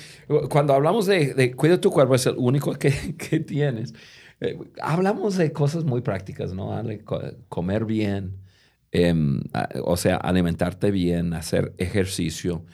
[0.49, 3.95] cuando hablamos de, de cuida tu cuerpo, es el único que, que tienes.
[4.41, 6.83] Eh, hablamos de cosas muy prácticas, ¿no?
[7.49, 8.39] Comer bien,
[8.91, 9.43] em,
[9.85, 12.65] o sea, alimentarte bien, hacer ejercicio.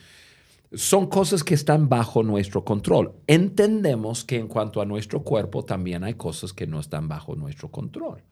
[0.73, 3.13] Son cosas que están bajo nuestro control.
[3.27, 7.69] Entendemos que en cuanto a nuestro cuerpo también hay cosas que no están bajo nuestro
[7.69, 8.23] control.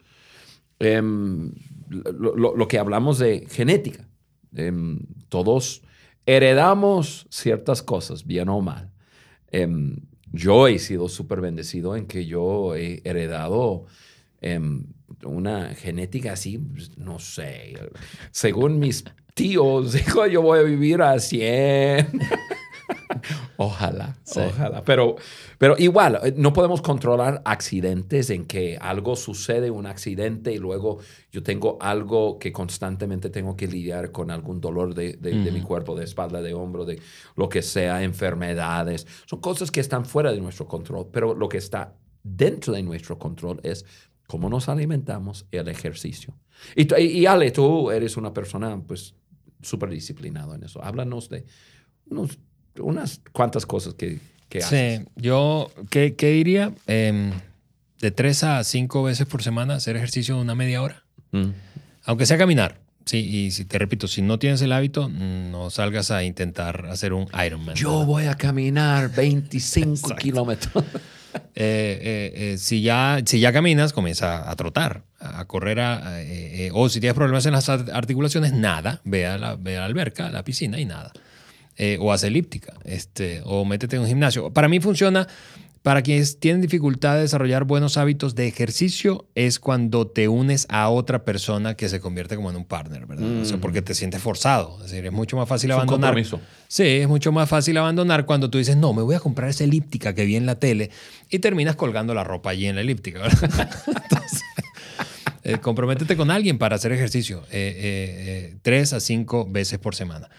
[0.79, 1.53] Em,
[1.89, 4.07] lo, que hablamos de genética.
[4.53, 5.83] Em, todos
[6.25, 8.91] heredamos ciertas cosas, bien o mal
[10.35, 13.85] yo he sido súper bendecido en que yo he heredado
[14.41, 14.85] em,
[15.23, 17.73] una genética así, pues, no sé,
[18.31, 22.19] según mis tíos, dijo, yo voy a vivir a 100.
[23.57, 24.83] ojalá, ojalá.
[24.83, 25.15] Pero,
[25.57, 30.99] pero igual, eh, no podemos controlar accidentes en que algo sucede, un accidente, y luego
[31.31, 35.17] yo tengo algo que constantemente tengo que lidiar con algún dolor de,
[35.51, 36.99] mi cuerpo, de espalda, de hombro, de
[37.35, 39.07] lo que sea, enfermedades.
[39.25, 43.19] Son cosas que están fuera de nuestro control, pero lo que está dentro de nuestro
[43.19, 43.85] control es
[44.27, 46.35] cómo nos alimentamos y el ejercicio.
[46.75, 49.15] Y, y Ale, tú eres una persona pues
[49.61, 50.83] súper disciplinada en eso.
[50.83, 51.45] Háblanos de
[52.07, 52.39] unos
[52.79, 54.99] unas cuantas cosas que, que haces.
[54.99, 56.73] Sí, yo, ¿qué, diría?
[56.87, 57.31] Em,
[57.99, 61.03] de tres a cinco veces por semana hacer ejercicio una media hora.
[61.31, 61.49] Mm.
[62.05, 62.79] Aunque sea caminar.
[63.05, 67.13] Sí, y si te repito, si no tienes el hábito, no salgas a intentar hacer
[67.13, 67.75] un Ironman.
[67.75, 70.83] Yo voy a caminar 25 kilómetros.
[71.53, 75.79] Eh, eh, eh, si, ya, si ya caminas, comienza a trotar, a correr.
[76.71, 79.01] o si tienes problemas en las articulaciones, nada.
[79.03, 81.11] Ve a, la, ve a la alberca, a la piscina y nada.
[81.77, 84.49] Eh, o haz elíptica, este, o métete en un gimnasio.
[84.49, 85.27] Para mí funciona,
[85.81, 90.87] para quienes tienen dificultad de desarrollar buenos hábitos de ejercicio, es cuando te unes a
[90.87, 93.41] otra persona que se convierte como en un partner, ¿verdad?
[93.41, 94.77] O sea, porque te sientes forzado.
[94.77, 96.15] Es decir, es mucho más fácil abandonar.
[96.69, 99.65] Sí, es mucho más fácil abandonar cuando tú dices, no, me voy a comprar esa
[99.65, 100.91] elíptica que vi en la tele
[101.29, 103.69] y terminas colgando la ropa allí en la elíptica, ¿verdad?
[103.87, 104.41] Entonces,
[105.43, 110.29] eh, comprométete con alguien para hacer ejercicio eh, tres a cinco veces por semana.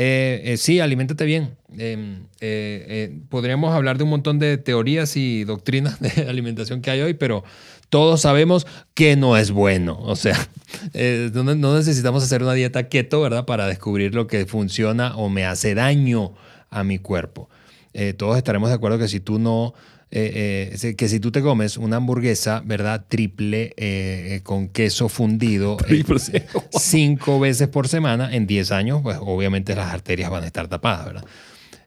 [0.00, 1.56] Eh, eh, sí, aliméntate bien.
[1.76, 7.00] Em, eh, podríamos hablar de un montón de teorías y doctrinas de alimentación que hay
[7.00, 7.42] hoy, pero
[7.88, 9.98] todos sabemos que no es bueno.
[10.00, 10.38] O sea,
[11.34, 13.44] no, necesitamos hacer una dieta keto, ¿verdad?
[13.44, 16.32] Para descubrir lo que funciona o me hace daño
[16.70, 17.48] a mi cuerpo.
[18.16, 19.74] todos estaremos de acuerdo que si tú no
[20.10, 23.04] eh, eh, que si tú te comes una hamburguesa, ¿verdad?
[23.08, 25.76] Triple eh, con queso fundido
[26.70, 31.06] cinco veces por semana, en 10 años, pues obviamente las arterias van a estar tapadas,
[31.06, 31.24] ¿verdad?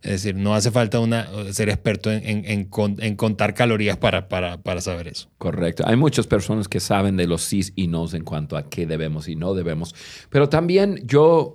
[0.04, 4.82] Es decir, no hace falta una, ser experto en, en, contar calorías para, para, para,
[4.82, 5.30] saber eso.
[5.38, 5.84] Correcto.
[5.86, 9.28] Hay muchas personas que saben de los sí y no en cuanto a qué debemos
[9.28, 9.94] y no debemos.
[10.32, 11.54] Pero también yo,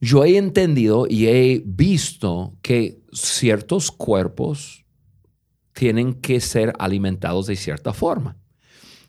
[0.00, 4.81] yo he entendido y he visto que ciertos cuerpos
[5.72, 8.36] tienen que ser alimentados de cierta forma.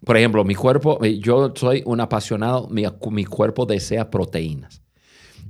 [0.05, 4.81] Por ejemplo, mi cuerpo, eh, yo soy un apasionado, mi, cuerpo desea proteínas.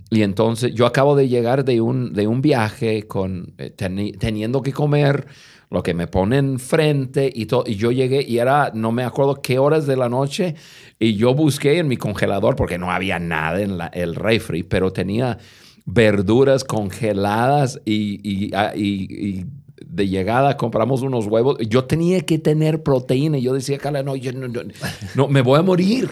[0.09, 4.71] Y entonces yo acabo de llegar de un, de un viaje con, eh, teniendo que
[4.71, 5.25] comer
[5.71, 9.41] lo que me ponen frente y, todo, y yo llegué y era, no me acuerdo
[9.41, 10.53] qué horas de la noche,
[10.99, 15.39] y yo busqué en mi congelador porque no había nada en el refri, pero tenía
[15.85, 19.45] verduras congeladas y, y, ah, y
[19.81, 21.57] de llegada compramos unos huevos.
[21.67, 23.37] Yo tenía que tener proteína.
[23.37, 24.47] Yo decía, Carla, no, yo no,
[25.15, 26.09] no, me voy a morir.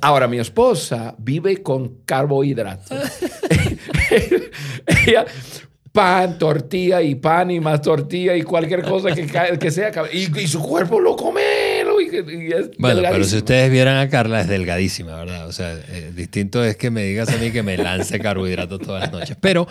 [0.00, 2.90] Ahora, mi esposa vive con carbohidratos.
[5.92, 9.26] Pan, tortilla y pan y más tortilla y cualquier cosa que,
[9.58, 9.92] que sea.
[10.10, 11.42] Y, su cuerpo lo come.
[12.78, 15.46] Bueno, pero si ustedes vieran a Carla, es delgadísima, ¿verdad?
[15.46, 19.02] O sea, eh, distinto es que me digas a mí que me lance carbohidratos todas
[19.02, 19.36] las noches.
[19.40, 19.66] Pero,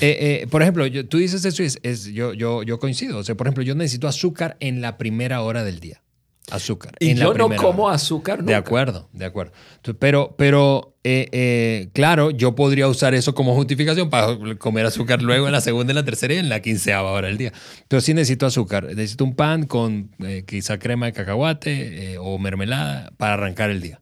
[0.00, 3.18] eh, eh, por ejemplo, tú dices eso y es, yo, yo, yo coincido.
[3.18, 6.03] O sea, por ejemplo, yo necesito azúcar en la primera hora del día
[6.50, 6.94] azúcar.
[7.00, 8.52] Y yo no como azúcar nunca.
[8.52, 9.52] De acuerdo, de acuerdo.
[9.98, 15.46] Pero, pero eh, eh, claro, yo podría usar eso como justificación para comer azúcar luego
[15.46, 17.52] en la segunda, en la tercera y en la quinceava hora del día.
[17.88, 18.84] Pero sí necesito azúcar.
[18.84, 24.00] Necesito un pan con eh, quizá crema de cacahuate o mermelada para arrancar el día.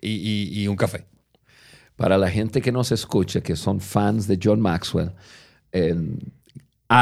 [0.00, 1.06] Y, un café.
[1.96, 5.12] Para la gente que nos escucha, que son fans de John Maxwell,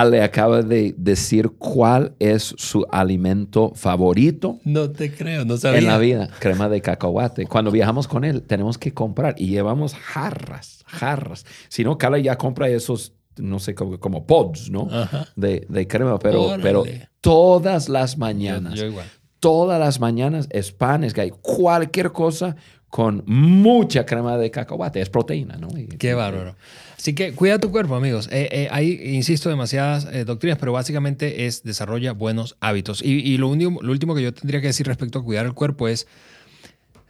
[0.00, 5.78] Ale acaba de decir cuál es su alimento favorito No te creo, no sabía.
[5.80, 6.28] en la vida.
[6.38, 7.46] Crema de cacahuate.
[7.46, 11.44] Cuando viajamos con él, tenemos que comprar y llevamos jarras, jarras.
[11.68, 14.88] Si no, Carla ya compra esos, no sé, como, como pods, ¿no?
[15.36, 16.62] De, de crema, pero, Órale.
[16.62, 16.84] pero
[17.20, 19.06] todas las mañanas, Yo igual.
[19.40, 22.56] todas las mañanas es pan, es gay, cualquier cosa
[22.88, 25.00] con mucha crema de cacahuate.
[25.00, 25.68] Es proteína, ¿no?
[25.78, 26.56] Y- Qué bárbaro.
[27.02, 28.28] Así que cuida tu cuerpo, amigos.
[28.30, 33.02] Eh, eh, hay, insisto, demasiadas eh, doctrinas, pero básicamente es desarrolla buenos hábitos.
[33.02, 35.52] Y, y lo, único, lo último que yo tendría que decir respecto a cuidar el
[35.52, 36.06] cuerpo es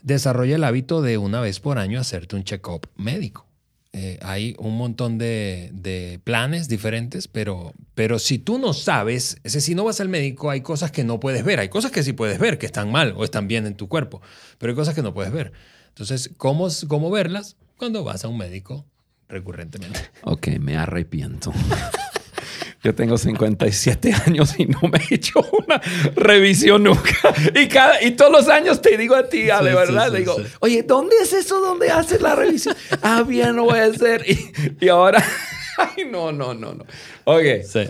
[0.01, 3.47] desarrolla el hábito de una vez por año hacerte un check-up médico.
[3.93, 9.53] Eh, hay un montón de, de planes diferentes, pero, pero si tú no sabes, es
[9.53, 11.61] decir, si no vas al médico, hay cosas que no puedes ver.
[11.61, 14.23] Hay cosas que sí puedes ver, que están mal o están bien en tu cuerpo,
[14.57, 15.53] pero hay cosas que no puedes ver.
[15.89, 17.59] Entonces, ¿cómo, cómo verlas?
[17.77, 18.87] Cuando vas a un médico
[19.33, 19.99] recurrentemente.
[20.23, 21.53] Ok, me arrepiento.
[22.85, 25.81] Yo tengo 57 años y no me he hecho una
[26.17, 27.13] revisión nunca.
[27.55, 30.07] Y, cada, y todos los años te digo a ti, Ale, Sí, ¿verdad?
[30.07, 30.43] sí, sí, digo, sí.
[30.61, 32.75] oye, ¿dónde es eso donde haces la revisión?
[33.03, 34.25] ah, bien, lo voy a hacer.
[34.29, 34.53] Y,
[34.85, 35.25] y ahora,
[35.79, 36.85] ay, no, no, no, no.
[37.25, 37.81] Ok, que eso-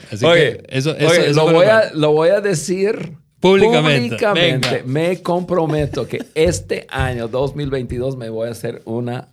[0.68, 4.08] eso- eso lo, voy a, lo voy a decir Públicamente.
[4.16, 4.82] públicamente.
[4.84, 9.28] Me comprometo que este año 2022 me voy a hacer una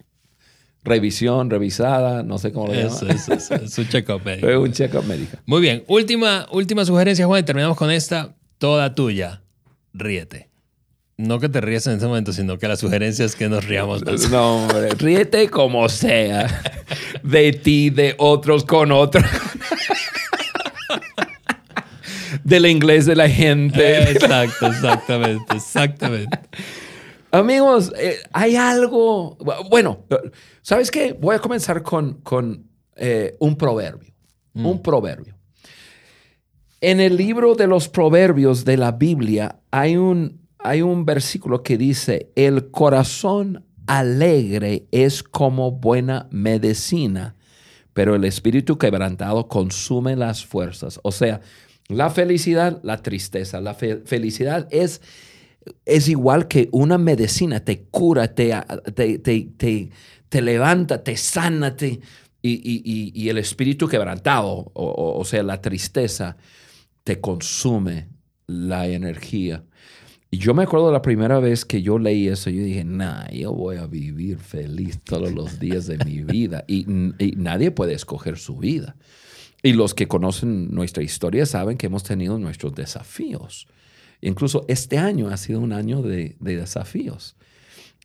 [0.84, 3.18] revisión, revisada, no sé cómo lo Eso, llaman.
[3.18, 4.48] eso, eso, es un check-up médico.
[4.48, 5.38] Fue un check-up médico.
[5.46, 9.42] Muy bien, última, última sugerencia, Juan, y terminamos con esta, toda tuya.
[9.94, 10.48] Ríete.
[11.18, 14.06] No que te ríes en ese momento, sino que la sugerencia es que nos riamos
[14.06, 14.30] más.
[14.30, 16.62] No, hombre, ríete como sea.
[17.24, 19.26] De ti, de otros con otros.
[22.44, 24.12] Del inglés de la gente.
[24.12, 26.40] Exacto, exactamente, exactamente.
[27.32, 29.38] Amigos, eh, hay algo.
[29.70, 30.06] Bueno,
[30.70, 31.14] ¿sabes qué?
[31.14, 34.14] Voy a comenzar con, con eh, un proverbio.
[34.54, 35.36] Un proverbio.
[36.80, 41.76] En el libro de los proverbios de la Biblia hay un, hay un versículo que
[41.76, 47.36] dice: El corazón alegre es como buena medicina,
[47.94, 51.00] pero el espíritu quebrantado consume las fuerzas.
[51.02, 51.42] O sea,
[51.88, 53.60] la felicidad, la tristeza.
[53.60, 55.02] La fe- felicidad es
[55.86, 58.54] es igual que una medicina, te cura, te,
[58.96, 59.90] te, te, te-
[60.30, 62.00] te levanta, te sana, te,
[62.42, 66.38] y, y- y- el espíritu quebrantado, o sea, la tristeza,
[67.04, 68.08] te consume
[68.48, 69.64] la energía.
[70.32, 73.52] Y yo me acuerdo la primera vez que yo leí eso, yo dije, nah, yo
[73.52, 76.66] voy a vivir feliz todos los días de mi vida.
[76.68, 76.86] Y,
[77.18, 78.96] y nadie puede escoger su vida.
[79.64, 83.68] Y los que conocen nuestra historia saben que hemos tenido nuestros desafíos.
[84.22, 87.36] Incluso este año ha sido un año de, de desafíos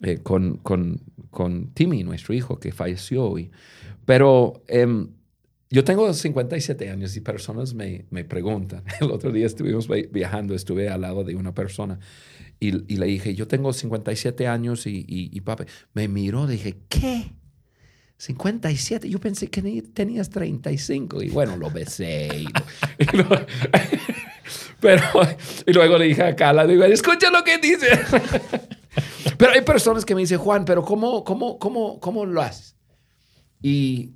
[0.02, 3.50] eh, con, con, con Timmy, nuestro hijo, que falleció hoy.
[4.04, 5.08] Pero em,
[5.70, 8.84] yo tengo 57 años y personas me, me preguntan.
[9.00, 11.98] El otro día estuvimos vi- viajando, estuve al lado de una persona
[12.60, 16.76] y, y le dije, yo tengo 57 años y, y, y papi me miró, dije,
[16.88, 17.32] ¿qué?
[18.16, 19.60] 57, yo pensé que
[19.92, 22.28] tenías 35 y bueno, lo besé.
[22.32, 22.44] y
[23.02, 23.28] y lo-
[24.80, 25.02] pero,
[25.66, 27.88] y luego le dije a Carla, digo, escucha lo que dice.
[29.38, 32.76] Pero hay personas que me dicen, Juan, pero ¿cómo, cómo, cómo, cómo lo haces?
[33.62, 34.12] Y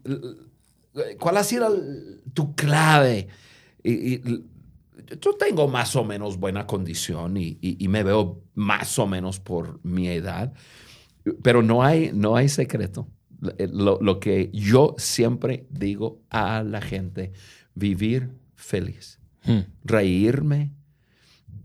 [1.18, 1.74] ¿cuál ha sido
[2.34, 3.28] tu clave?
[3.82, 4.44] Y, y-
[5.22, 9.80] yo tengo más o menos buena condición y, y- me veo más o menos por
[9.82, 10.52] mi edad,
[11.42, 13.08] pero no hay, no hay secreto.
[13.70, 17.32] Lo, lo que yo siempre digo a la gente,
[17.74, 19.60] vivir feliz Hmm.
[19.84, 20.72] reírme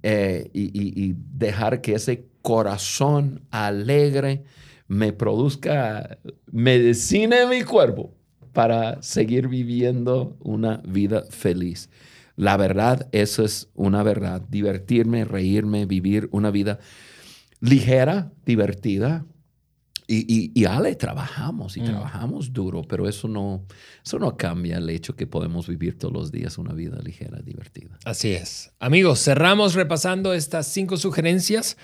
[0.04, 4.44] eh, y dejar que ese corazón alegre
[4.88, 6.20] me produzca
[6.52, 8.14] medicina en mi cuerpo
[8.52, 11.90] para seguir viviendo una vida feliz.
[12.36, 14.42] La verdad, eso es una verdad.
[14.50, 16.80] Divertirme, reírme, vivir una vida
[17.60, 19.26] ligera, divertida.
[20.06, 21.86] Y, y, y Ale, trabajamos y Mm.
[21.86, 23.64] trabajamos duro, pero eso no,
[24.06, 27.98] eso no cambia el hecho que podemos vivir todos los días una vida ligera, divertida.
[28.04, 28.72] Así es.
[28.80, 31.78] Amigos, cerramos repasando estas cinco sugerencias.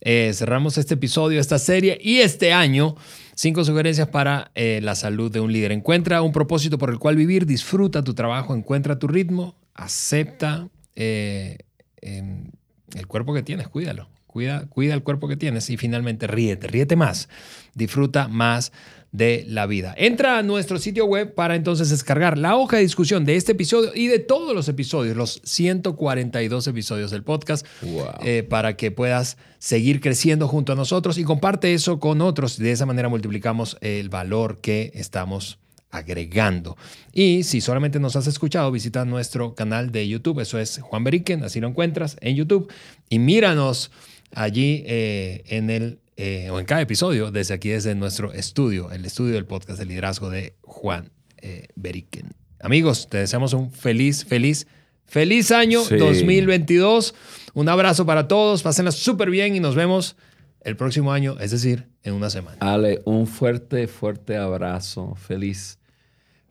[0.00, 2.96] Eh, cerramos este episodio, esta serie y este año.
[3.34, 5.72] Cinco sugerencias para eh, la salud de un líder.
[5.72, 11.58] Encuentra un propósito por el cual vivir, disfruta tu trabajo, encuentra tu ritmo, acepta eh,
[12.00, 12.50] em,
[12.94, 14.08] el cuerpo que tienes, cuídalo.
[14.28, 17.28] Cuida, cuida el cuerpo que tienes y finalmente ríete, ríete más,
[17.74, 18.72] disfruta más
[19.10, 19.94] de la vida.
[19.96, 23.90] Entra a nuestro sitio web para entonces descargar la hoja de discusión de este episodio
[23.94, 28.04] y de todos los episodios, los 142 episodios del podcast, Wow.
[28.22, 32.58] eh, para que puedas seguir creciendo junto a nosotros y comparte eso con otros.
[32.58, 35.58] De esa manera multiplicamos el valor que estamos
[35.90, 36.76] agregando.
[37.14, 40.40] Y si solamente nos has escuchado, visita nuestro canal de YouTube.
[40.40, 42.70] Eso es Juan Beriken, así lo encuentras en YouTube.
[43.08, 43.90] Y míranos
[44.32, 49.04] allí eh, en el eh, o en cada episodio, desde aquí, desde nuestro estudio, el
[49.04, 52.32] estudio del podcast de liderazgo de Juan eh, Beriken.
[52.60, 54.66] Amigos, te deseamos un feliz, feliz,
[55.04, 57.14] feliz año 2022.
[57.54, 60.16] Un abrazo para todos, pásenla súper bien y nos vemos
[60.62, 62.56] el próximo año, es decir, en una semana.
[62.58, 65.14] Ale, un fuerte, fuerte abrazo.
[65.14, 65.78] Feliz.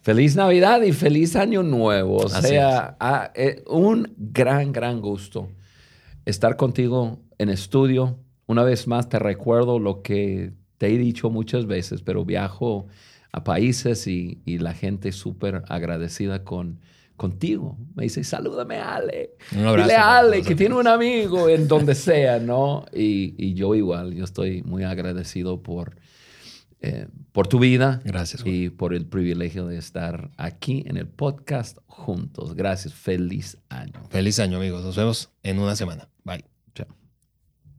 [0.02, 2.16] Feliz Navidad y feliz Año Nuevo.
[2.16, 5.50] O sea, ah, eh, un gran, gran gusto
[6.24, 11.66] estar contigo en estudio una vez más te recuerdo lo que te he dicho muchas
[11.66, 12.88] veces, pero viajo
[13.32, 16.80] a países y, la gente súper agradecida con,
[17.18, 17.78] contigo.
[17.94, 19.32] Me dice, salúdame Ale.
[19.52, 22.86] Un abrazo, Dile a Ale que tiene un amigo en donde sea, ¿no?
[22.94, 25.98] Y, yo igual, yo estoy muy agradecido por,
[26.80, 28.00] eh, por tu vida.
[28.06, 28.44] Gracias.
[28.46, 32.56] Y por el privilegio de estar aquí en el podcast juntos.
[32.56, 32.94] Gracias.
[32.94, 34.04] Feliz año.
[34.10, 34.86] Feliz año, amigos.
[34.86, 36.08] Nos vemos en una semana.